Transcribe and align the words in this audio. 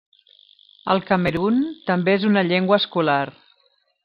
Al 0.93 1.01
Camerun 1.09 1.59
també 1.91 2.17
és 2.21 2.27
una 2.31 2.45
llengua 2.49 2.81
escolar. 2.85 3.21